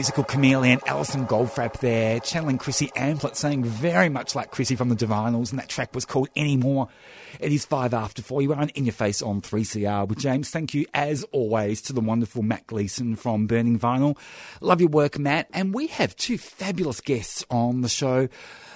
[0.00, 0.80] musical chameleon.
[0.86, 5.58] Alison Goldfrapp there, channeling Chrissy Amphlett, saying very much like Chrissy from the Divinyls, and
[5.58, 6.88] that track was called Anymore.
[7.40, 8.42] It is five after four.
[8.42, 10.50] You are on In Your Face on 3CR with James.
[10.50, 14.18] Thank you, as always, to the wonderful Matt Gleason from Burning Vinyl.
[14.60, 15.48] Love your work, Matt.
[15.54, 18.28] And we have two fabulous guests on the show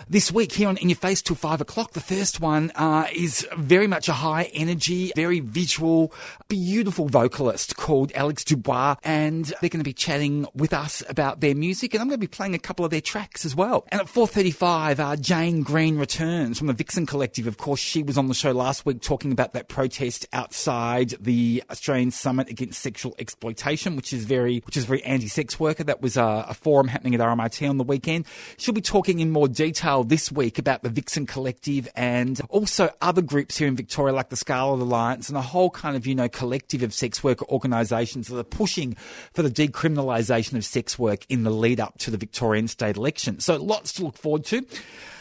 [0.08, 1.93] this week here on In Your Face till five o'clock.
[1.93, 6.12] The first one uh, is very much a high energy, very visual,
[6.49, 11.55] beautiful vocalist called Alex Dubois, and they're going to be chatting with us about their
[11.55, 13.87] music, and I'm going to be playing a couple of their tracks as well.
[13.88, 17.46] And at 4:35, uh, Jane Green returns from the Vixen Collective.
[17.46, 21.62] Of course, she was on the show last week talking about that protest outside the
[21.70, 25.84] Australian Summit Against Sexual Exploitation, which is very, which is very anti-sex worker.
[25.84, 28.26] That was uh, a forum happening at RMIT on the weekend.
[28.56, 33.22] She'll be talking in more detail this week about the Vixen Collective and also other
[33.22, 36.28] groups here in Victoria, like the Scarlet Alliance and a whole kind of you know
[36.28, 38.94] collective of sex worker organisations that are pushing
[39.32, 43.40] for the decriminalisation of sex work in the lead up to the Victorian state election.
[43.40, 44.64] So lots to look forward to.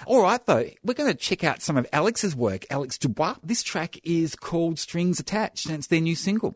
[0.06, 3.36] All right, though, we're going to check out some of Alex's work, Alex Dubois.
[3.42, 6.56] This track is called Strings Attached, and it's their new single.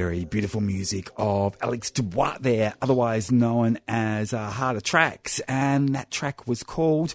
[0.00, 5.42] Very beautiful music of Alex Dubois there, otherwise known as uh, HeartAttracks.
[5.46, 7.14] And that track was called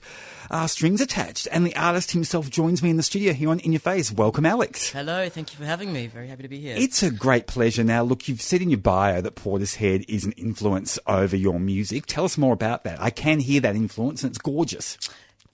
[0.51, 1.47] uh, Strings Attached.
[1.51, 4.11] And the artist himself joins me in the studio here on In Your Face.
[4.11, 4.91] Welcome, Alex.
[4.91, 6.05] Hello, thank you for having me.
[6.05, 6.75] Very happy to be here.
[6.77, 7.83] It's a great pleasure.
[7.83, 12.05] Now, look, you've said in your bio that Portishead is an influence over your music.
[12.05, 13.01] Tell us more about that.
[13.01, 14.99] I can hear that influence, and it's gorgeous.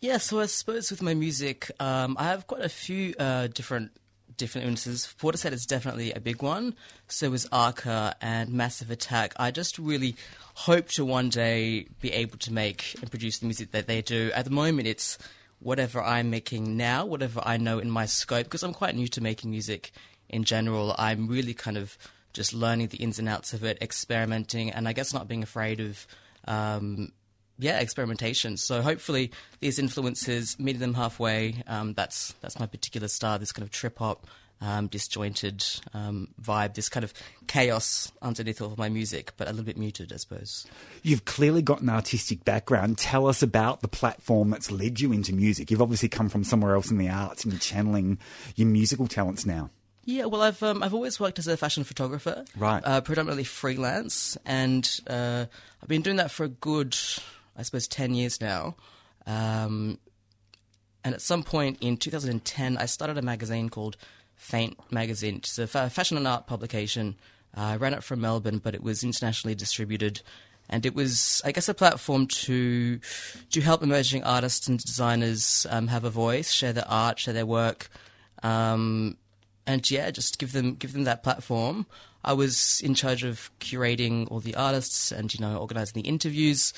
[0.02, 3.92] yeah, so I suppose with my music, um, I have quite a few uh, different
[4.38, 5.14] different influences.
[5.20, 6.76] Portishead is definitely a big one.
[7.08, 9.34] So is Arca and Massive Attack.
[9.38, 10.16] I just really
[10.54, 14.32] hope to one day be able to make and produce the music that they do.
[14.34, 15.18] At the moment, it's
[15.60, 19.22] whatever I'm making now, whatever I know in my scope, because I'm quite new to
[19.22, 19.92] making music
[20.30, 20.96] in general.
[20.98, 21.98] I'm really kind of
[22.34, 25.80] just learning the ins and outs of it, experimenting, and I guess not being afraid
[25.80, 26.08] of.
[26.48, 27.12] Um,
[27.62, 28.58] yeah, experimentation.
[28.58, 31.64] So hopefully these influences, meeting them halfway.
[31.68, 33.40] Um, that's that's my particular style.
[33.40, 34.28] This kind of trip hop,
[34.60, 35.64] um, disjointed
[35.94, 36.74] um, vibe.
[36.74, 37.14] This kind of
[37.48, 40.66] chaos underneath all of my music, but a little bit muted, I suppose.
[41.04, 42.98] You've clearly got an artistic background.
[42.98, 45.70] Tell us about the platform that's led you into music.
[45.72, 48.18] You've obviously come from somewhere else in the arts and you're channeling
[48.56, 49.70] your musical talents now.
[50.04, 52.82] Yeah, well, I've um, I've always worked as a fashion photographer, Right.
[52.84, 55.46] Uh, predominantly freelance, and uh,
[55.82, 56.98] I've been doing that for a good,
[57.62, 58.76] I suppose, ten years now.
[59.26, 60.00] Um,
[61.04, 63.98] and at some point in 2010, I started a magazine called
[64.36, 65.38] Faint Magazine.
[65.38, 67.16] It's a fa- fashion and art publication.
[67.56, 70.22] Uh, I ran it from Melbourne, but it was internationally distributed.
[70.70, 73.00] And it was, I guess, a platform to
[73.50, 77.46] to help emerging artists and designers um, have a voice, share their art, share their
[77.46, 77.90] work,
[78.42, 79.18] um,
[79.68, 81.86] and yeah, just give them give them that platform.
[82.24, 86.74] I was in charge of curating all the artists and you know organizing the interviews.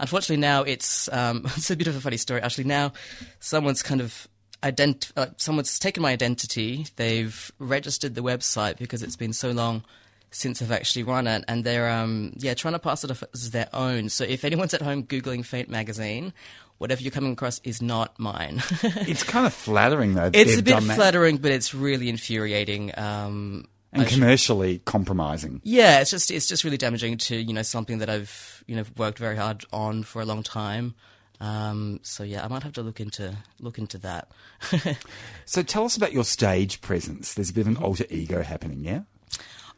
[0.00, 2.40] Unfortunately, now it's um, it's a bit of a funny story.
[2.40, 2.92] Actually, now
[3.40, 4.28] someone's kind of
[4.62, 6.86] ident- uh, someone's taken my identity.
[6.96, 9.84] They've registered the website because it's been so long
[10.30, 13.50] since I've actually run it, and they're um, yeah trying to pass it off as
[13.50, 14.08] their own.
[14.08, 16.32] So if anyone's at home googling Faint magazine,
[16.78, 18.62] whatever you're coming across is not mine.
[18.82, 20.30] It's kind of flattering, though.
[20.32, 22.96] it's a bit flattering, but it's really infuriating.
[22.98, 25.60] Um, and commercially compromising.
[25.64, 28.84] yeah, it's just it's just really damaging to you know something that I've you know
[28.96, 30.94] worked very hard on for a long time.
[31.40, 34.30] Um, so yeah, I might have to look into look into that.
[35.44, 37.32] So tell us about your stage presence.
[37.32, 39.00] There's a bit of an alter ego happening, yeah?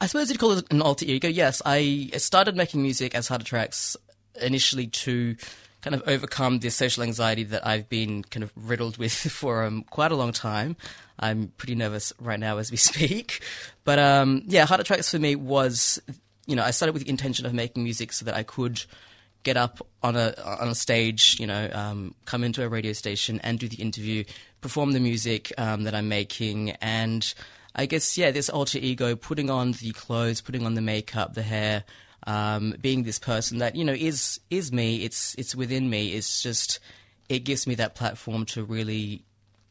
[0.00, 1.28] I suppose you'd call it an alter ego.
[1.28, 3.94] Yes, I started making music as HeartAttracks
[4.42, 5.36] initially to
[5.82, 9.84] kind of overcome this social anxiety that I've been kind of riddled with for um,
[9.84, 10.76] quite a long time.
[11.18, 13.40] I'm pretty nervous right now as we speak.
[13.84, 16.00] But um, yeah, HeartAttracks for me was,
[16.46, 18.84] you know, I started with the intention of making music so that I could
[19.42, 23.40] get up on a on a stage, you know, um, come into a radio station
[23.42, 24.24] and do the interview,
[24.60, 27.32] perform the music um, that I'm making, and
[27.74, 31.42] I guess yeah, this alter ego, putting on the clothes, putting on the makeup, the
[31.42, 31.84] hair,
[32.26, 35.04] um, being this person that you know is is me.
[35.04, 36.12] It's it's within me.
[36.12, 36.80] It's just
[37.28, 39.24] it gives me that platform to really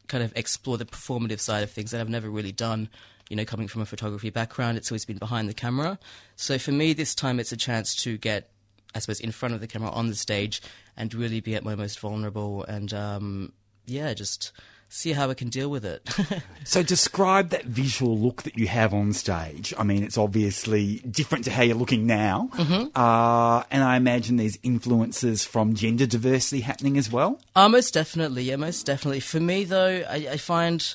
[0.08, 2.88] kind of explore the performative side of things that I've never really done.
[3.28, 5.98] You know, coming from a photography background, it's always been behind the camera.
[6.34, 8.50] So for me, this time it's a chance to get,
[8.92, 10.60] I suppose, in front of the camera on the stage
[10.96, 13.52] and really be at my most vulnerable and, um,
[13.86, 14.50] yeah, just
[14.90, 16.06] see how we can deal with it.
[16.62, 19.74] So describe that visual look that you have on stage.
[19.76, 22.48] I mean, it's obviously different to how you're looking now.
[22.94, 27.40] Uh, and I imagine there's influences from gender diversity happening as well.
[27.56, 29.18] Uh, most definitely, yeah, most definitely.
[29.18, 30.94] For me, though, I, I find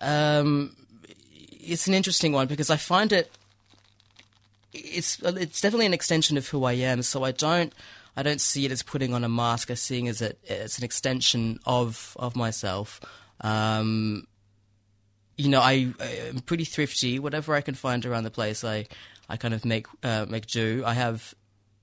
[0.00, 0.74] um,
[1.52, 3.30] it's an interesting one because I find it
[4.72, 7.02] it's it's definitely an extension of who I am.
[7.02, 7.72] So I don't
[8.16, 9.70] I don't see it as putting on a mask.
[9.70, 13.00] I see it as it it's an extension of of myself.
[13.40, 14.26] Um,
[15.36, 15.92] you know, I
[16.28, 17.18] I'm pretty thrifty.
[17.18, 18.86] Whatever I can find around the place, I
[19.28, 20.82] I kind of make uh, make do.
[20.86, 21.34] I have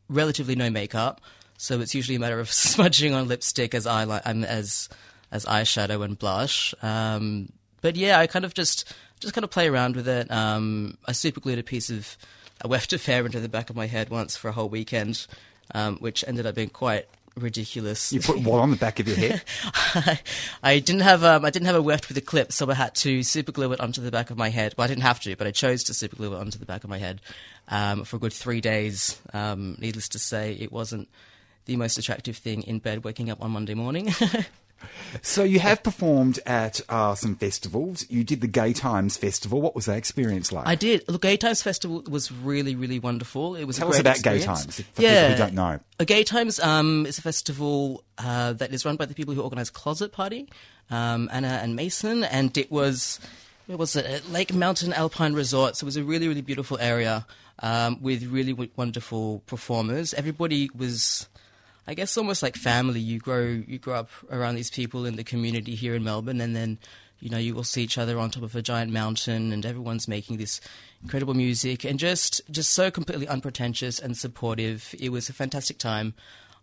[0.09, 1.21] relatively no makeup,
[1.57, 4.11] so it's usually a matter of smudging on lipstick as um,
[4.43, 4.89] as
[5.31, 6.73] as eyeshadow and blush.
[6.81, 10.31] Um, but yeah, I kind of just just kind of play around with it.
[10.31, 12.17] Um, I super glued a piece of
[12.61, 15.27] a weft of hair into the back of my head once for a whole weekend,
[15.73, 18.13] um, which ended up being quite ridiculous.
[18.13, 19.43] You put what on the back of your head?
[20.63, 22.95] I didn't have um, I didn't have a weft with a clip, so I had
[22.95, 24.73] to super glue it onto the back of my head.
[24.77, 26.83] Well, I didn't have to, but I chose to super glue it onto the back
[26.83, 27.21] of my head
[27.69, 29.19] um, for a good three days.
[29.33, 31.09] Um, needless to say, it wasn't
[31.65, 34.13] the most attractive thing in bed waking up on Monday morning.
[35.21, 38.05] so you have performed at uh, some festivals.
[38.09, 39.61] You did the Gay Times Festival.
[39.61, 40.67] What was that experience like?
[40.67, 41.03] I did.
[41.07, 43.55] Look, Gay Times Festival was really, really wonderful.
[43.55, 44.45] It was Tell a us about experience.
[44.45, 45.21] Gay Times, for yeah.
[45.21, 45.79] people who don't know.
[45.99, 49.41] A Gay Times um, is a festival uh, that is run by the people who
[49.41, 50.49] organise Closet Party,
[50.89, 53.19] um, Anna and Mason, and it was
[53.67, 54.05] where was it?
[54.05, 55.77] At Lake Mountain Alpine Resort.
[55.77, 57.25] So it was a really, really beautiful area
[57.59, 60.13] um, with really w- wonderful performers.
[60.13, 61.27] Everybody was.
[61.87, 62.99] I guess almost like family.
[62.99, 66.55] You grow you grow up around these people in the community here in Melbourne, and
[66.55, 66.79] then
[67.19, 70.07] you know you will see each other on top of a giant mountain, and everyone's
[70.07, 70.61] making this
[71.01, 74.95] incredible music, and just just so completely unpretentious and supportive.
[74.97, 76.13] It was a fantastic time.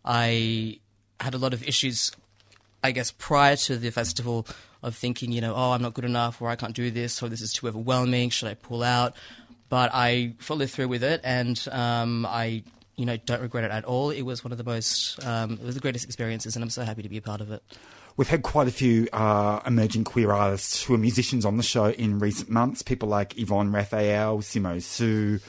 [0.05, 0.79] I
[1.21, 2.11] had a lot of issues,
[2.83, 4.47] I guess, prior to the festival
[4.83, 7.29] of thinking, you know, oh, I'm not good enough, or I can't do this, or
[7.29, 8.31] this is too overwhelming.
[8.31, 9.15] Should I pull out?
[9.69, 12.65] But I followed through with it, and um, I
[13.01, 14.11] you know, don't regret it at all.
[14.11, 16.83] It was one of the most, um, it was the greatest experiences, and I'm so
[16.83, 17.63] happy to be a part of it.
[18.19, 21.87] We've had quite a few uh, emerging queer artists who are musicians on the show
[21.87, 22.83] in recent months.
[22.83, 25.41] People like Yvonne Raphael, Simo Sue.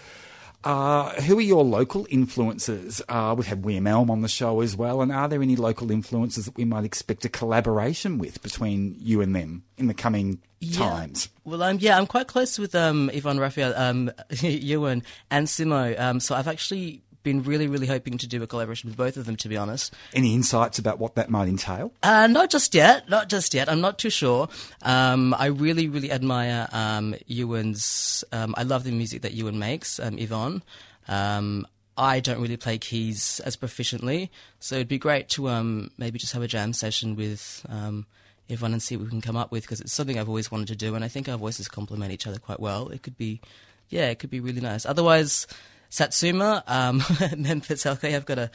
[0.63, 3.01] Uh, who are your local influences?
[3.09, 5.01] Uh, we've had William Elm on the show as well.
[5.01, 9.19] And are there any local influences that we might expect a collaboration with between you
[9.19, 10.39] and them in the coming
[10.71, 11.27] times?
[11.43, 15.99] Well, um, yeah, I'm quite close with um, Yvonne Raphael, um, Ewan, and Simo.
[15.99, 19.25] Um, so I've actually been really, really hoping to do a collaboration with both of
[19.25, 19.93] them, to be honest.
[20.13, 21.93] Any insights about what that might entail?
[22.03, 23.69] Uh, not just yet, not just yet.
[23.69, 24.47] I'm not too sure.
[24.81, 28.23] Um, I really, really admire um, Ewan's.
[28.31, 30.63] Um, I love the music that Ewan makes, um, Yvonne.
[31.07, 36.17] Um, I don't really play keys as proficiently, so it'd be great to um, maybe
[36.17, 38.05] just have a jam session with um,
[38.49, 40.67] Yvonne and see what we can come up with because it's something I've always wanted
[40.69, 42.87] to do, and I think our voices complement each other quite well.
[42.89, 43.41] It could be,
[43.89, 44.85] yeah, it could be really nice.
[44.85, 45.47] Otherwise,
[45.91, 47.03] Satsuma, um,
[47.37, 48.51] Memphis Healthcare, I've got a.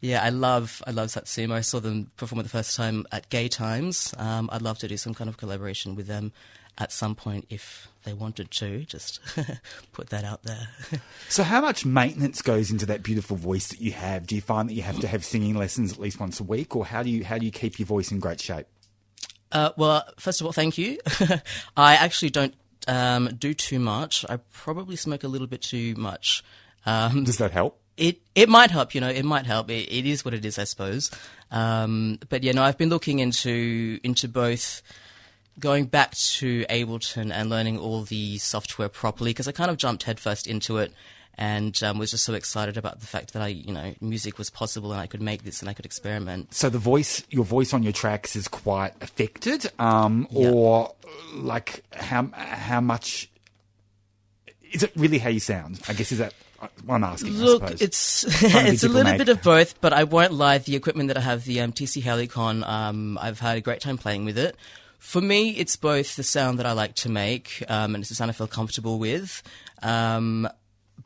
[0.00, 1.56] Yeah, I love I love Satsuma.
[1.56, 4.14] I saw them perform for the first time at Gay Times.
[4.16, 6.32] Um, I'd love to do some kind of collaboration with them
[6.78, 8.84] at some point if they wanted to.
[8.84, 9.20] Just
[9.92, 10.68] put that out there.
[11.28, 14.26] So, how much maintenance goes into that beautiful voice that you have?
[14.26, 16.74] Do you find that you have to have singing lessons at least once a week,
[16.74, 18.66] or how do you how do you keep your voice in great shape?
[19.52, 20.98] Uh, well, first of all, thank you.
[21.76, 22.54] I actually don't
[22.86, 24.24] um, do too much.
[24.28, 26.42] I probably smoke a little bit too much.
[26.88, 27.78] Um, Does that help?
[27.98, 29.70] it it might help, you know, it might help.
[29.70, 31.10] It, it is what it is, I suppose.
[31.50, 34.82] Um, but yeah, no, I've been looking into into both
[35.58, 40.04] going back to Ableton and learning all the software properly because I kind of jumped
[40.04, 40.92] headfirst into it
[41.36, 44.50] and um, was just so excited about the fact that I, you know, music was
[44.50, 46.54] possible and I could make this and I could experiment.
[46.54, 50.94] So the voice, your voice on your tracks is quite affected, um, or
[51.34, 53.28] like how how much
[54.72, 55.80] is it really how you sound?
[55.88, 56.34] I guess is that
[56.88, 57.34] I'm asking.
[57.34, 60.58] Look, it's Trying to be it's a little bit of both, but I won't lie.
[60.58, 63.98] The equipment that I have, the um, TC Helicon, um, I've had a great time
[63.98, 64.56] playing with it.
[64.98, 68.16] For me, it's both the sound that I like to make, um, and it's the
[68.16, 69.42] sound I feel comfortable with.
[69.82, 70.48] Um,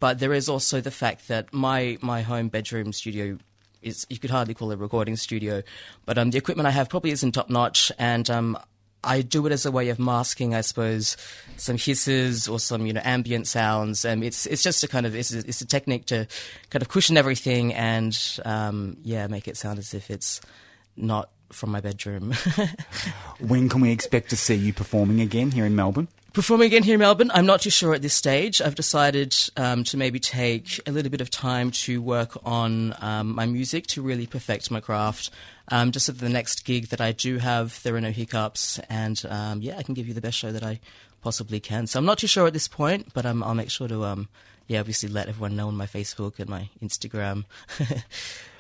[0.01, 3.39] but there is also the fact that my my home bedroom studio
[3.83, 5.63] is you could hardly call it a recording studio,
[6.07, 8.59] but um, the equipment I have probably isn't top notch, and um,
[9.05, 11.17] I do it as a way of masking, I suppose,
[11.57, 14.05] some hisses or some you know ambient sounds.
[14.05, 16.27] Um, it's it's just a kind of it's a, it's a technique to
[16.71, 20.41] kind of cushion everything and um, yeah, make it sound as if it's
[20.97, 22.33] not from my bedroom.
[23.41, 26.09] when can we expect to see you performing again here in Melbourne?
[26.33, 28.63] Performing again here in Melbourne, I'm not too sure at this stage.
[28.63, 33.35] I've decided um, to maybe take a little bit of time to work on um,
[33.35, 35.29] my music to really perfect my craft.
[35.69, 39.23] Um, just so the next gig that I do have, there are no hiccups, and
[39.29, 40.81] um, yeah, I can give you the best show that I
[41.21, 41.87] possibly can.
[41.87, 44.31] So I'm not too sure at this point, but I'll make sure to um,
[44.69, 47.45] yeah, obviously let everyone know on my Facebook and my Instagram.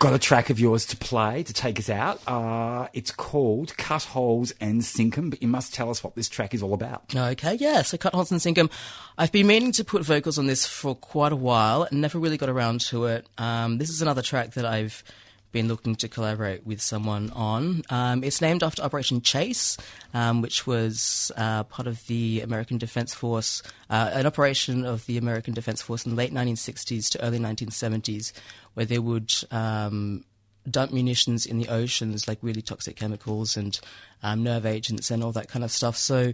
[0.00, 2.26] Got a track of yours to play to take us out.
[2.26, 6.26] Uh, it's called Cut Holes and Sink 'em, but you must tell us what this
[6.26, 7.14] track is all about.
[7.14, 7.82] Okay, yeah.
[7.82, 8.70] So Cut Holes and Sink 'em.
[9.18, 12.38] I've been meaning to put vocals on this for quite a while and never really
[12.38, 13.26] got around to it.
[13.36, 15.04] Um, this is another track that I've
[15.52, 17.82] been looking to collaborate with someone on.
[17.90, 19.76] Um, it's named after Operation Chase,
[20.14, 25.18] um, which was uh, part of the American Defense Force, uh, an operation of the
[25.18, 28.32] American Defense Force in the late 1960s to early 1970s,
[28.74, 30.24] where they would um,
[30.68, 33.80] dump munitions in the oceans, like really toxic chemicals and
[34.22, 35.96] um, nerve agents and all that kind of stuff.
[35.96, 36.32] So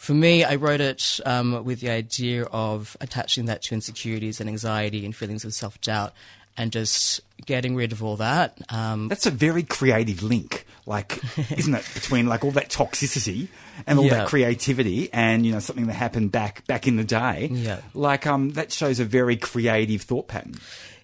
[0.00, 4.48] for me, I wrote it um, with the idea of attaching that to insecurities and
[4.48, 6.14] anxiety and feelings of self doubt
[6.60, 8.58] and just getting rid of all that.
[8.68, 11.18] Um, That's a very creative link, like,
[11.56, 13.48] isn't it, between like all that toxicity
[13.86, 14.14] and all Yeah.
[14.18, 17.48] that creativity and you know something that happened back back in the day.
[17.50, 17.80] Yeah.
[17.94, 20.54] like um, that shows a very creative thought pattern.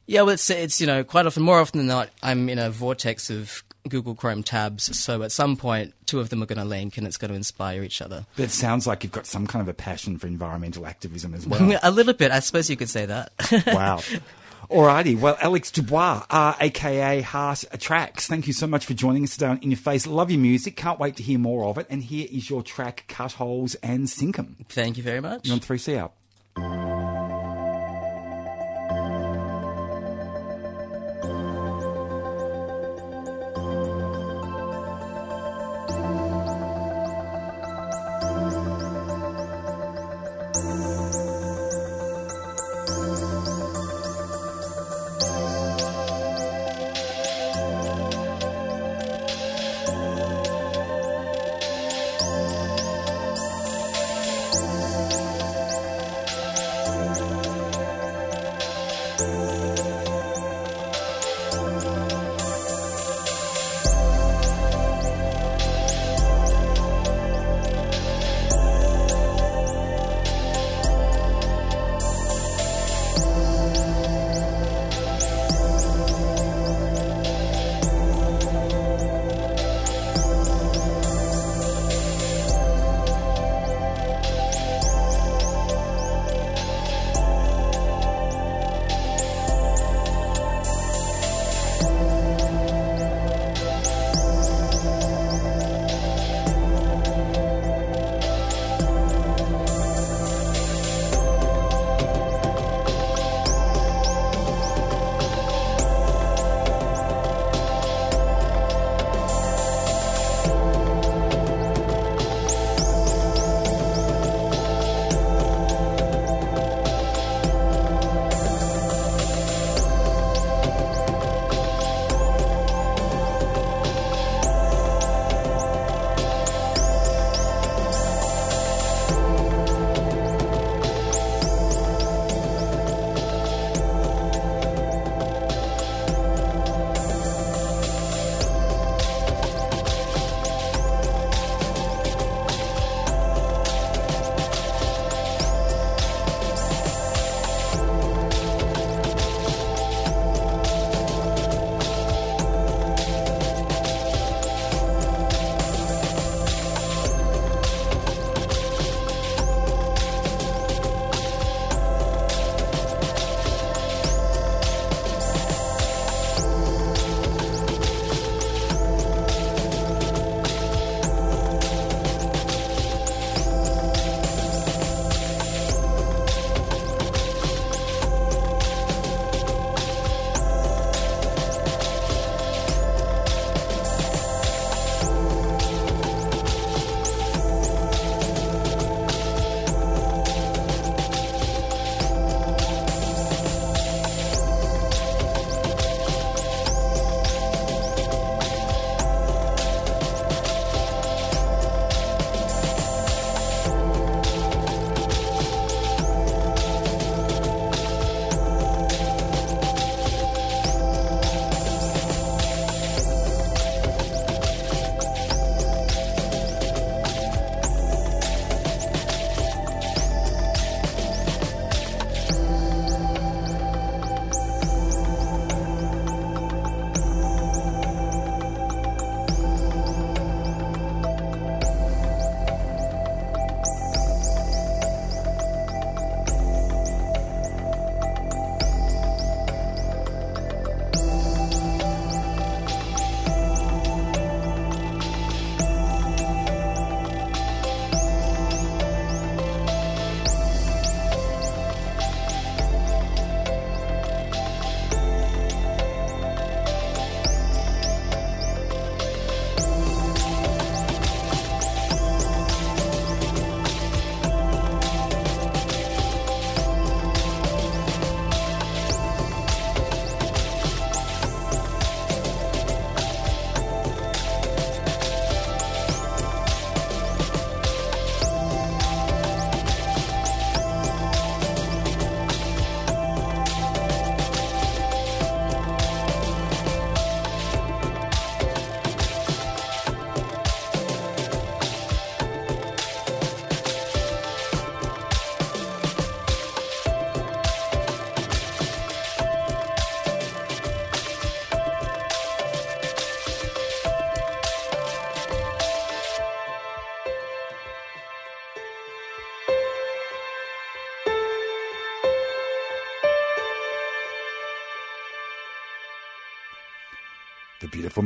[0.08, 2.70] Yeah, well, it's, it's, you know, quite often, more often than not, I'm in a
[2.70, 4.96] vortex of Google Chrome tabs.
[4.96, 7.34] So at some point, two of them are going to link and it's going to
[7.36, 8.24] inspire each other.
[8.36, 11.44] But it sounds like you've got some kind of a passion for environmental activism as
[11.48, 11.76] well.
[11.82, 13.32] a little bit, I suppose you could say that.
[13.66, 14.00] wow.
[14.70, 19.46] Alrighty, well, Alex Dubois, uh, aka HeartAttracks, thank you so much for joining us today
[19.46, 20.06] on In Your Face.
[20.06, 21.86] Love your music, can't wait to hear more of it.
[21.88, 24.56] And here is your track, Cut Holes and Sink 'em.
[24.68, 25.46] Thank you very much.
[25.46, 26.10] You're on 3CR.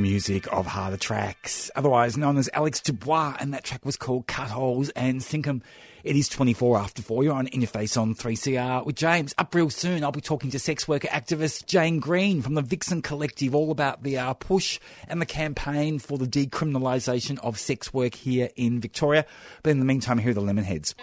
[0.00, 4.88] Music of HeartAttracks, otherwise known as Alex Dubois, and that track was called Cut Holes
[4.90, 5.62] and Sink 'em.
[6.02, 7.24] It is 24 after 4.
[7.24, 9.34] You're on In Your Face on 3CR with James.
[9.36, 13.02] Up real soon, I'll be talking to sex worker activist Jane Green from the Vixen
[13.02, 18.14] Collective all about the uh, push and the campaign for the decriminalisation of sex work
[18.14, 19.26] here in Victoria.
[19.62, 20.94] But in the meantime, here are the Lemonheads.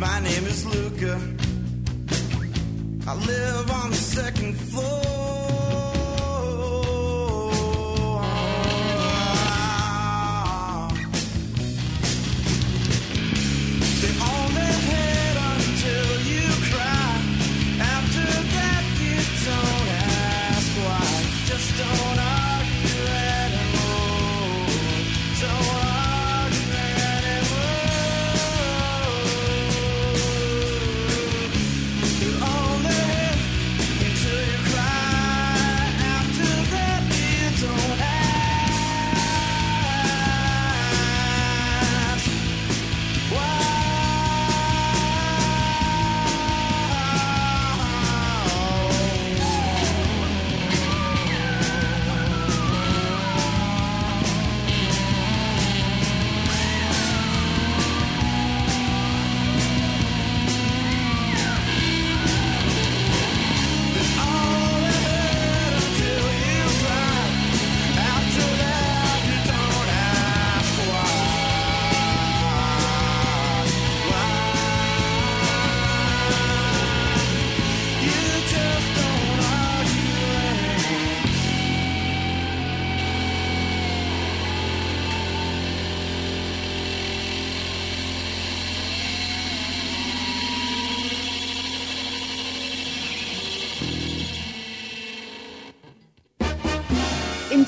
[0.00, 1.20] My name is Luca.
[3.06, 5.39] I live on the second floor.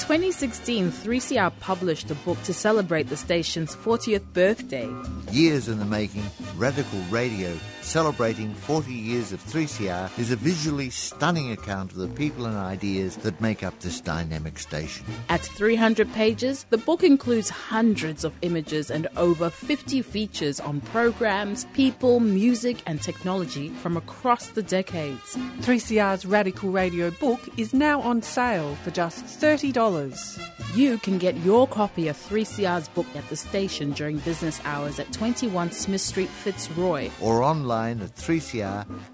[0.03, 4.91] 2016, 3CR published a book to celebrate the station's 40th birthday.
[5.31, 6.25] Years in the making,
[6.57, 12.47] Radical Radio, celebrating 40 years of 3CR, is a visually stunning account of the people
[12.47, 15.05] and ideas that make up this dynamic station.
[15.29, 21.67] At 300 pages, the book includes hundreds of images and over 50 features on programs,
[21.75, 25.37] people, music, and technology from across the decades.
[25.61, 30.77] 3CR's Radical Radio book is now on sale for just $30.
[30.77, 35.13] You can get your copy of 3CR's book at the station during business hours at
[35.13, 37.11] 21 Smith Street, Fitzroy.
[37.21, 39.11] Or online at 3cr.org.au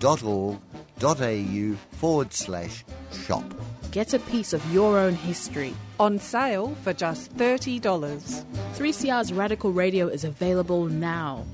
[1.96, 3.44] forward slash shop.
[3.90, 5.74] Get a piece of your own history.
[5.98, 7.80] On sale for just $30.
[8.74, 11.46] 3CR's Radical Radio is available now.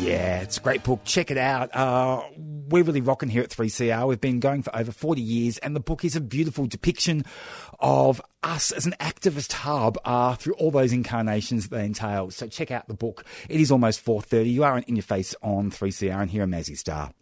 [0.00, 1.00] Yeah, it's a great book.
[1.04, 1.74] Check it out.
[1.76, 2.22] Uh,
[2.70, 4.06] we're really rocking here at 3CR.
[4.06, 7.24] We've been going for over 40 years, and the book is a beautiful depiction
[7.80, 12.30] of us as an activist hub uh, through all those incarnations that they entail.
[12.30, 13.24] So check out the book.
[13.48, 14.52] It is almost 4.30.
[14.52, 17.12] You are In Your Face on 3CR, and here are Mazzy Star.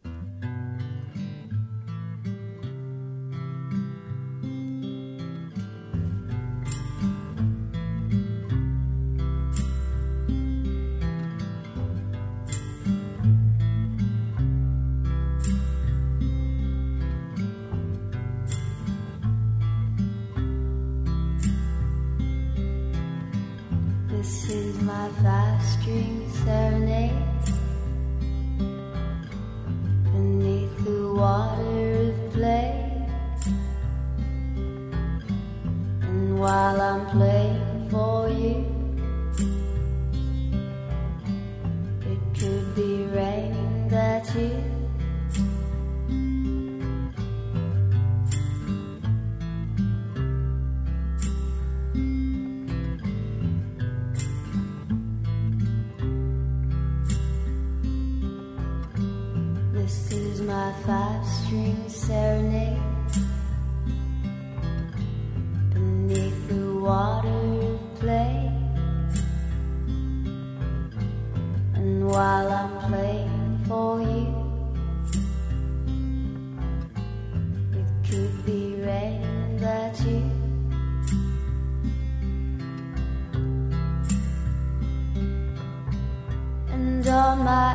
[87.08, 87.72] on my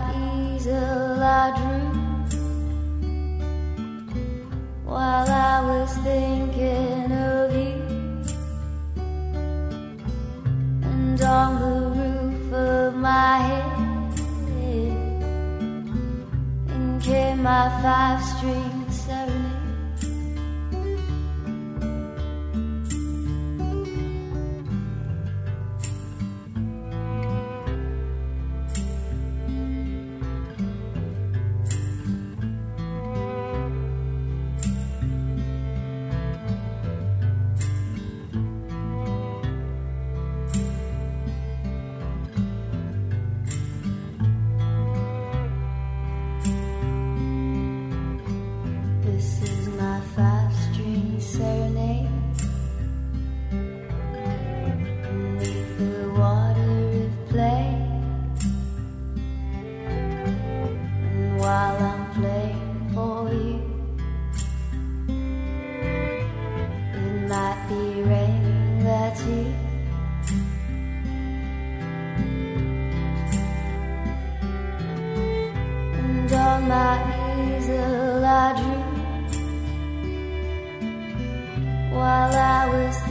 [0.56, 1.91] easel I drew
[4.84, 7.82] while I was thinking of you.
[10.89, 13.72] And on the roof of my head
[17.02, 18.70] came my five string.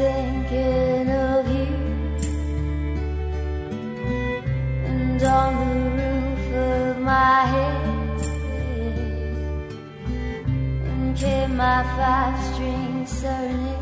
[0.01, 1.73] thinking of you.
[4.89, 8.21] And on the roof of my head
[10.89, 13.80] and came my five string serenade.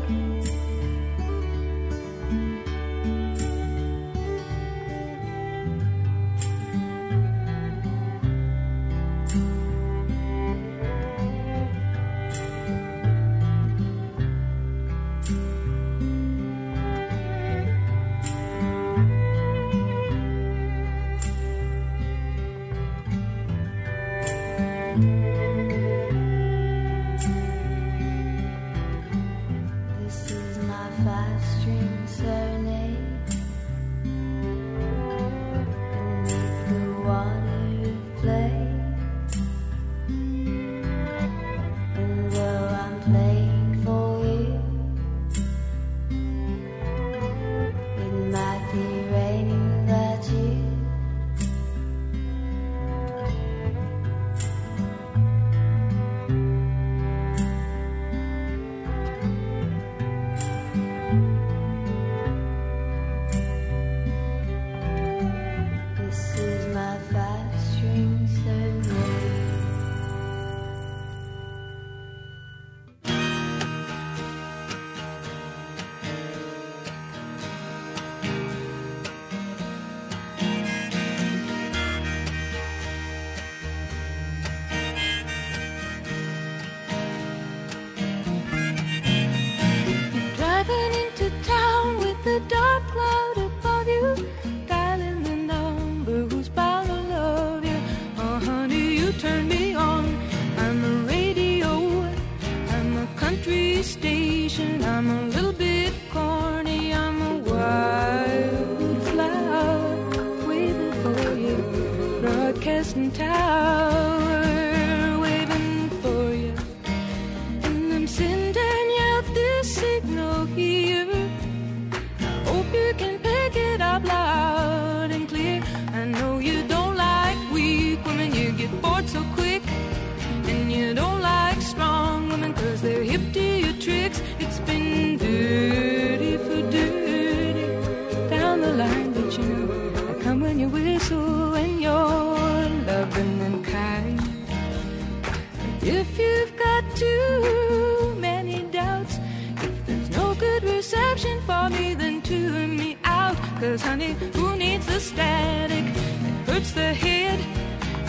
[153.79, 155.85] Cause honey, who needs the static?
[155.85, 157.39] It hurts the head,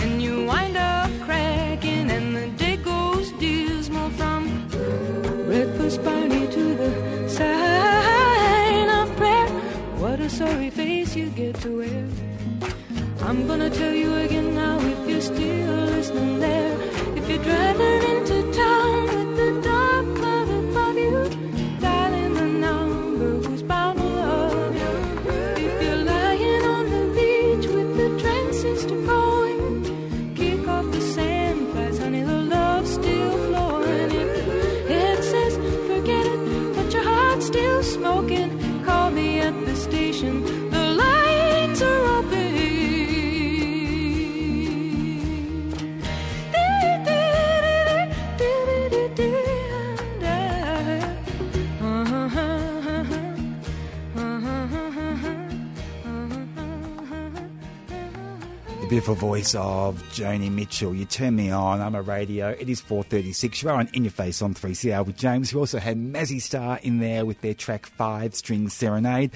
[0.03, 4.67] and you wind up cracking, and the day goes dismal from
[5.47, 9.49] breakfast party to the sign of prayer.
[10.03, 12.09] What a sorry face you get to wear.
[13.23, 14.30] I'm gonna tell you again
[59.01, 60.95] beautiful voice of Joni Mitchell.
[60.95, 61.81] You turn me on.
[61.81, 62.51] I'm a radio.
[62.51, 63.63] It is 4:36.
[63.63, 65.55] You're on In Your Face on 3CR with James.
[65.55, 69.31] We also had Mazzy Star in there with their track Five String Serenade.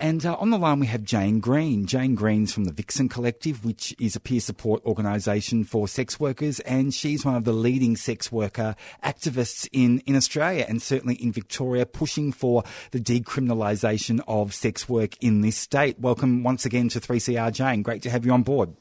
[0.00, 1.84] And uh, on the line we have Jane Green.
[1.84, 6.60] Jane Green's from the Vixen Collective, which is a peer support organisation for sex workers,
[6.60, 8.74] and she's one of the leading sex worker
[9.04, 15.22] activists in, in Australia and certainly in Victoria, pushing for the decriminalisation of sex work
[15.22, 16.00] in this state.
[16.00, 17.82] Welcome once again to 3CR, Jane.
[17.82, 18.74] Great to have you on board.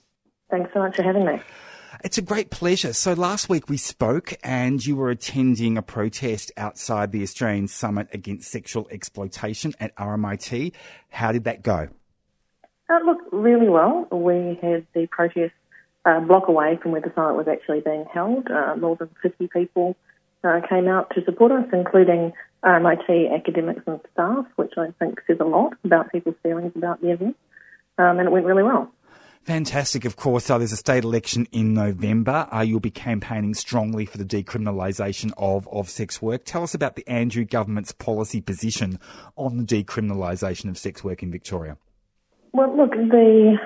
[0.54, 1.42] Thanks so much for having me.
[2.04, 2.94] It's a great pleasure.
[2.94, 8.08] So last week we spoke and you were attending a protest outside the Australian Summit
[8.14, 10.74] Against Sexual Exploitation at RMIT.
[11.10, 11.88] How did that go?
[12.88, 14.08] Uh, look, really well.
[14.12, 15.56] We had the protest
[16.06, 18.46] a block away from where the summit was actually being held.
[18.52, 19.96] Uh, more than 50 people
[20.44, 22.32] uh, came out to support us, including
[22.64, 27.10] RMIT academics and staff, which I think says a lot about people's feelings about the
[27.10, 27.38] event.
[27.98, 28.92] Um, and it went really well.
[29.44, 30.06] Fantastic.
[30.06, 32.48] Of course, uh, there's a state election in November.
[32.50, 36.46] Uh, you'll be campaigning strongly for the decriminalisation of, of sex work.
[36.46, 39.00] Tell us about the Andrews government's policy position
[39.36, 41.78] on the decriminalisation of sex work in Victoria.
[42.54, 43.58] Well, look, the,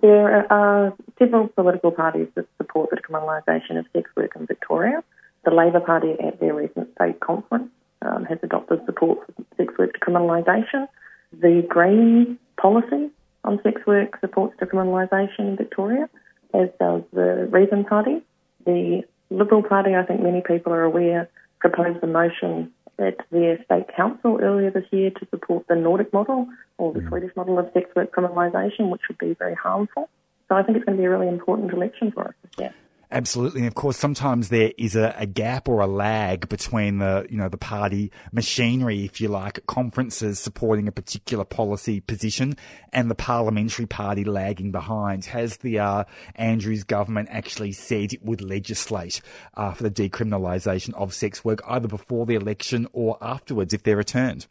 [0.00, 5.04] there are several political parties that support the decriminalisation of sex work in Victoria.
[5.44, 7.70] The Labor Party at their recent state conference
[8.02, 10.88] um, has adopted support for sex work decriminalisation.
[11.32, 13.10] The Green policy
[13.44, 16.08] on sex work supports decriminalisation in Victoria,
[16.54, 18.22] as does the Reason Party.
[18.66, 21.28] The Liberal Party, I think many people are aware,
[21.60, 26.46] proposed a motion at their state council earlier this year to support the Nordic model
[26.78, 27.08] or the mm-hmm.
[27.08, 30.08] Swedish model of sex work criminalisation, which would be very harmful.
[30.48, 32.74] So I think it's going to be a really important election for us this year.
[33.12, 37.26] Absolutely, and of course, sometimes there is a, a, gap or a lag between the
[37.28, 42.54] you know the party machinery, if you like, conferences supporting a particular policy position,
[42.92, 45.24] and the parliamentary party lagging behind.
[45.24, 46.04] Has the uh,
[46.36, 49.20] Andrews government actually said it would legislate
[49.54, 53.96] uh, for the decriminalisation of sex work either before the election or afterwards if they're
[53.96, 54.46] returned?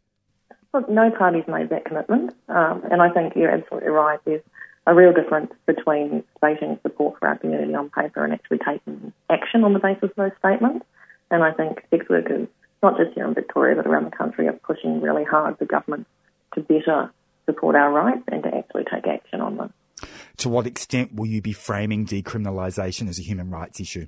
[0.74, 4.20] Look, no party's made that commitment, um, and I think you're absolutely right.
[4.26, 4.42] There's
[4.90, 9.64] a real difference between stating support for our community on paper and actually taking action
[9.64, 10.84] on the basis of those statements.
[11.30, 12.48] And I think sex workers,
[12.82, 16.08] not just here in Victoria but around the country, are pushing really hard for government
[16.56, 17.12] to better
[17.46, 19.74] support our rights and to actually take action on them.
[20.38, 24.08] To what extent will you be framing decriminalisation as a human rights issue?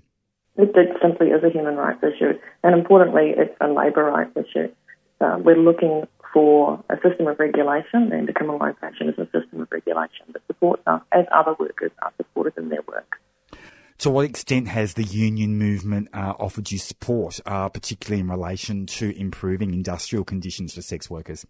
[0.57, 4.73] It, it simply is a human rights issue, and importantly, it's a labour rights issue.
[5.19, 10.25] Uh, we're looking for a system of regulation, and decriminalisation is a system of regulation
[10.33, 13.17] that supports us as other workers are supported in their work.
[13.99, 18.87] To what extent has the union movement uh, offered you support, uh, particularly in relation
[18.87, 21.45] to improving industrial conditions for sex workers?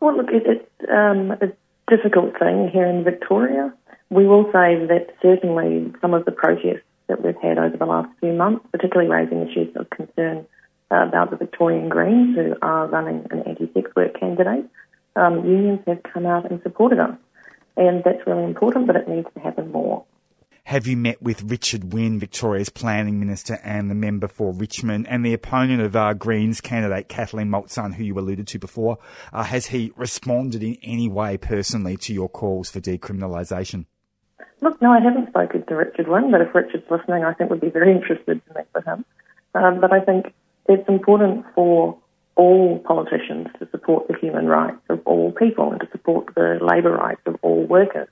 [0.00, 1.48] Well, look, it, it's um, a
[1.90, 3.74] difficult thing here in Victoria.
[4.10, 8.08] We will say that certainly some of the protests that we've had over the last
[8.20, 10.46] few months, particularly raising issues of concern
[10.90, 14.68] about the Victorian Greens, who are running an anti-sex work candidate,
[15.16, 17.16] um, unions have come out and supported us.
[17.76, 20.04] And that's really important, but it needs to happen more.
[20.64, 25.24] Have you met with Richard Wynne, Victoria's planning minister and the member for Richmond, and
[25.24, 28.98] the opponent of our Greens candidate, Kathleen Maltzahn, who you alluded to before?
[29.32, 33.86] Uh, has he responded in any way personally to your calls for decriminalisation?
[34.60, 37.60] Look, no, I haven't spoken to Richard Wynne, but if Richard's listening, I think we'd
[37.60, 39.04] be very interested to meet with him.
[39.54, 40.34] Um, but I think
[40.68, 41.98] it's important for
[42.36, 46.92] all politicians to support the human rights of all people and to support the labour
[46.92, 48.08] rights of all workers.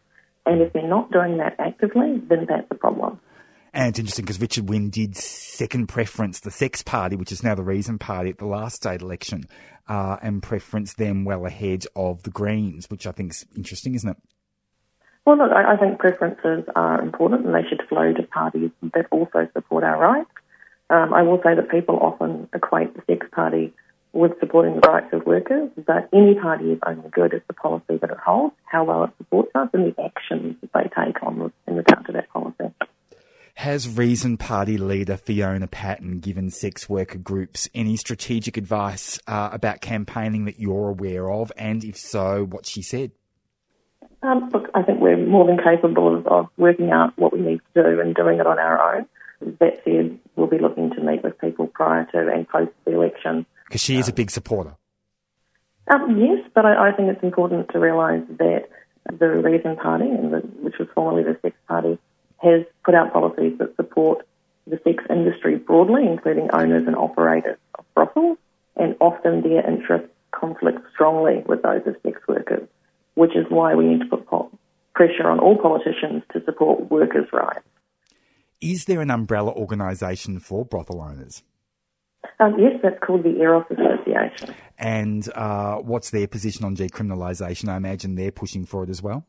[0.47, 3.21] And if they're not doing that actively, then that's a problem.
[3.73, 7.55] And it's interesting because Richard Wynne did second preference the Sex Party, which is now
[7.55, 9.45] the Reason Party at the last state election,
[9.89, 14.09] uh, and preference them well ahead of the Greens, which I think is interesting, isn't
[14.09, 14.17] it?
[15.27, 19.07] Well, look, I, I think preferences are important and they should flow to parties that
[19.11, 20.31] also support our rights.
[20.91, 23.73] Um, I will say that people often equate the Sex Party
[24.13, 27.97] with supporting the rights of workers, but any party is only good as the policy
[28.01, 31.53] that it holds, how well it supports us, and the actions that they take on
[31.67, 32.73] in regard to that policy.
[33.57, 39.81] Has Reason Party leader Fiona Patten given sex worker groups any strategic advice uh, about
[39.81, 41.53] campaigning that you're aware of?
[41.57, 43.13] And if so, what she said?
[44.23, 47.61] Um, look, I think we're more than capable of, of working out what we need
[47.75, 49.07] to do and doing it on our own.
[49.61, 53.47] That said, we'll be looking to meet with people prior to and post the election.
[53.67, 54.75] Because she is a big supporter.
[55.91, 58.69] Um, yes, but I, I think it's important to realise that
[59.19, 61.99] the Reason Party, and the, which was formerly the Sex Party,
[62.39, 64.27] has put out policies that support
[64.67, 68.39] the sex industry broadly, including owners and operators of brothels,
[68.77, 72.67] and often their interests conflict strongly with those of sex workers,
[73.15, 74.27] which is why we need to put
[74.95, 77.67] pressure on all politicians to support workers' rights.
[78.65, 81.43] Is there an umbrella organisation for brothel owners?
[82.41, 84.55] Um, yes, that's called the Eros Association.
[84.79, 87.69] And uh, what's their position on decriminalisation?
[87.69, 89.27] I imagine they're pushing for it as well.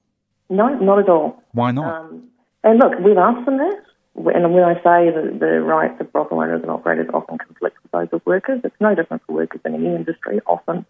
[0.49, 1.43] No, not at all.
[1.51, 2.05] Why not?
[2.05, 2.29] Um,
[2.63, 3.81] and look, we've asked them that.
[4.15, 7.91] And when I say that the rights of brothel owners and operators often conflict with
[7.91, 10.39] those of workers, it's no different for workers in any industry.
[10.47, 10.85] Often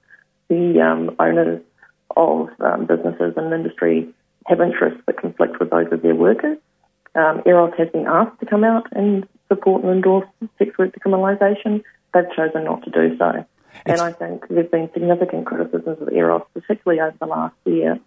[0.50, 1.64] the um, owners
[2.16, 4.08] of um, businesses and industry
[4.46, 6.60] have interests that conflict with those of their workers.
[7.16, 11.84] Um, Eros has been asked to come out and support and endorse sex work decriminalisation.
[12.13, 13.45] They've chosen not to do so.
[13.86, 17.99] and I think there's been significant criticisms of Eros, particularly over the last year,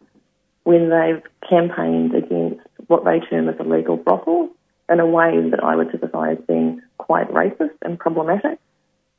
[0.65, 4.51] when they've campaigned against what they term as illegal brothel
[4.91, 8.59] in a way that I would typify as being quite racist and problematic.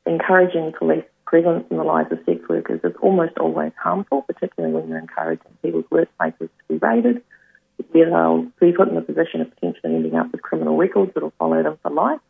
[0.06, 4.88] Encouraging police presence in the lives of sex workers is almost always harmful, particularly when
[4.88, 7.22] you're encouraging people's workplaces to be raided,
[7.92, 11.22] where they'll be put in the position of potentially ending up with criminal records that
[11.22, 12.20] will follow them for life,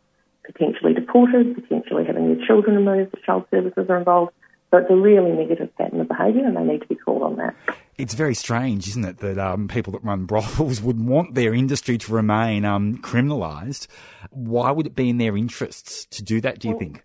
[0.45, 4.33] potentially deported, potentially having their children removed if child services are involved.
[4.71, 7.37] So it's a really negative pattern of behaviour and they need to be called on
[7.37, 7.57] that.
[7.99, 11.99] It's very strange, isn't it, that um, people that run brothels would want their industry
[11.99, 13.89] to remain um, criminalised.
[14.31, 17.05] Why would it be in their interests to do that, do you think?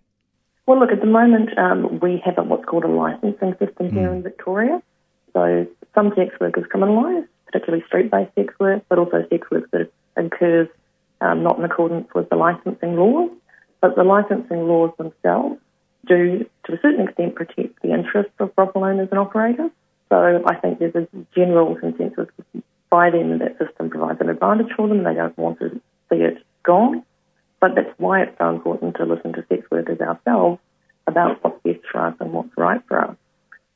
[0.66, 4.12] Well, look, at the moment, um, we have a, what's called a licensing system here
[4.12, 4.82] in Victoria.
[5.32, 9.90] So some sex work is criminalised, particularly street-based sex work, but also sex work that
[10.16, 10.68] occurs
[11.20, 13.30] um, not in accordance with the licensing laws.
[13.80, 15.60] But the licensing laws themselves
[16.06, 19.70] do, to a certain extent, protect the interests of brothel owners and operators.
[20.08, 22.28] So I think there's a general consensus
[22.90, 25.02] by them that that system provides an advantage for them.
[25.04, 25.80] They don't want to
[26.10, 27.02] see it gone.
[27.60, 30.60] But that's why it's so important to listen to sex workers ourselves
[31.06, 33.16] about what's best for us and what's right for us.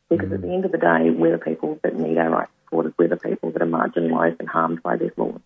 [0.08, 2.94] Because at the end of the day, we're the people that need our rights supported.
[2.98, 5.40] We're the people that are marginalised and harmed by these laws.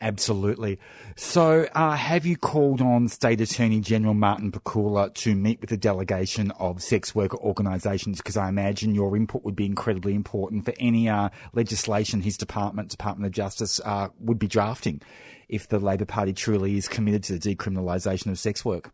[0.00, 0.78] Absolutely.
[1.16, 5.78] So, uh, have you called on State Attorney General Martin Pakula to meet with a
[5.78, 8.18] delegation of sex worker organisations?
[8.18, 12.90] Because I imagine your input would be incredibly important for any uh, legislation his department,
[12.90, 15.00] Department of Justice, uh, would be drafting
[15.48, 18.90] if the Labor Party truly is committed to the decriminalisation of sex work.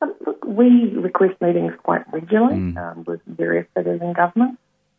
[0.00, 4.58] Um, look, we request meetings quite regularly um, with various figures in government.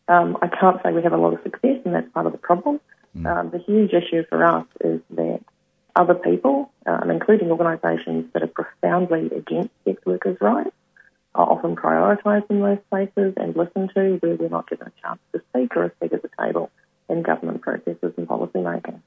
[0.10, 2.38] Um, I can't say we have a lot of success, and that's part of the
[2.38, 2.82] problem.
[3.26, 5.42] Um, the huge issue for us is that
[5.96, 10.72] other people, um, including organisations that are profoundly against sex workers' rights,
[11.36, 15.20] are often prioritised in those places and listened to where we're not given a chance
[15.34, 16.72] to speak or a seat at the table
[17.10, 19.02] in government processes and policy making.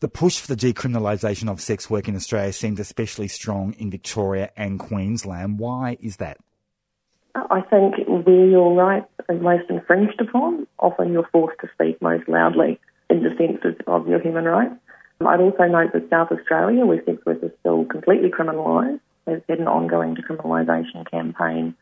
[0.00, 4.50] The push for the decriminalisation of sex work in Australia seems especially strong in Victoria
[4.56, 5.58] and Queensland.
[5.58, 6.38] Why is that?
[7.34, 12.28] I think where your rights are most infringed upon, often you're forced to speak most
[12.28, 12.78] loudly
[13.10, 14.74] in defence of, your human rights.
[15.20, 19.58] I'd also note that South Australia, where sex work is still completely criminalised, has had
[19.58, 21.74] an ongoing decriminalisation campaign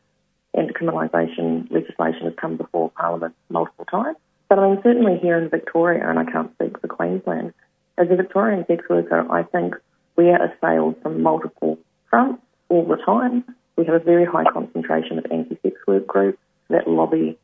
[0.55, 4.17] and decriminalisation legislation has come before Parliament multiple times.
[4.49, 7.53] But I mean, certainly here in Victoria, and I can't speak for Queensland,
[7.99, 9.75] as a Victorian sex worker, I think
[10.17, 11.79] we are assailed from multiple
[12.11, 13.45] fronts all the time.
[13.83, 16.39] We have a very high concentration of anti-sex work groups
[16.71, 17.37] that lobby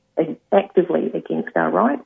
[0.52, 2.04] actively against our rights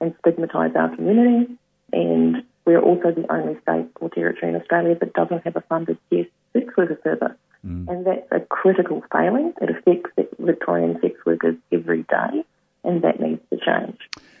[0.00, 1.52] and stigmatise our community.
[1.92, 5.98] And we're also the only state or territory in Australia that doesn't have a funded
[6.10, 7.36] sex sex worker service.
[7.64, 9.52] And that's a critical failing.
[9.60, 12.44] It affects Victorian sex workers every day,
[12.84, 13.98] and that needs to change.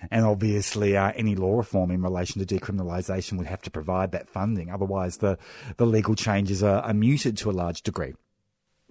[0.08, 4.28] And obviously, uh, any law reform in relation to decriminalisation would have to provide that
[4.28, 4.70] funding.
[4.70, 5.36] Otherwise, the,
[5.78, 8.14] the legal changes are, are muted to a large degree.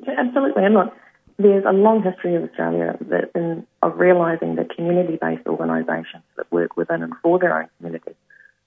[0.07, 0.63] Absolutely.
[0.63, 0.93] And look,
[1.37, 6.77] there's a long history of Australia that in, of realising that community-based organisations that work
[6.77, 8.15] within and for their own communities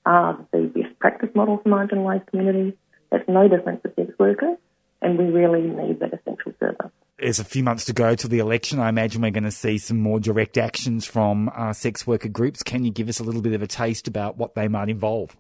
[0.07, 2.74] are the best practice model for marginalised communities.
[3.12, 4.59] It's no different for sex workers,
[5.01, 6.91] and we really need that essential service.
[7.18, 8.80] There's a few months to go to the election.
[8.80, 12.62] I imagine we're going to see some more direct actions from uh, sex worker groups.
[12.62, 15.37] Can you give us a little bit of a taste about what they might involve?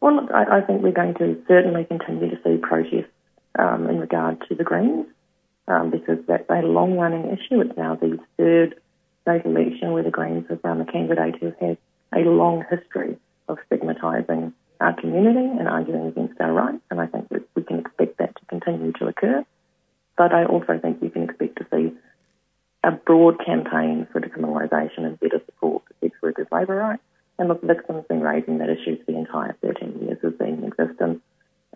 [0.00, 3.10] Well, look, I, I think we're going to certainly continue to see protests
[3.58, 5.06] um, in regard to the Greens
[5.68, 7.60] um, because that's a long running issue.
[7.60, 8.80] It's now the third
[9.22, 11.76] state election where the Greens have run a candidate who has
[12.14, 13.16] a long history
[13.48, 17.80] of stigmatising our community and arguing against our rights, and I think that we can
[17.80, 19.44] expect that to continue to occur.
[20.16, 21.92] But I also think you can expect to see
[22.82, 27.02] a broad campaign for decriminalisation and better support for sex workers' labour rights.
[27.38, 30.64] And look, Vixen's been raising that issue for the entire 13 years of being in
[30.64, 31.20] existence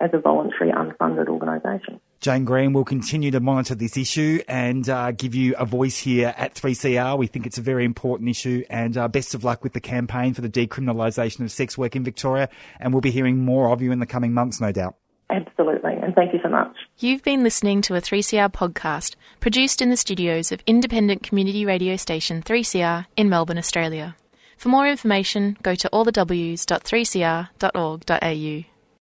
[0.01, 2.01] as a voluntary, unfunded organisation.
[2.21, 6.35] Jane Green will continue to monitor this issue and uh, give you a voice here
[6.37, 7.19] at 3CR.
[7.19, 10.35] We think it's a very important issue and uh, best of luck with the campaign
[10.35, 12.49] for the decriminalisation of sex work in Victoria.
[12.81, 14.97] And we'll be hearing more of you in the coming months, no doubt.
[15.31, 16.77] Absolutely, and thank you so much.
[16.99, 21.97] You've been listening to a 3CR podcast produced in the studios of independent community radio
[21.97, 24.15] station 3CR in Melbourne, Australia.
[24.59, 28.72] For more information, go to allthews.3cr.org.au.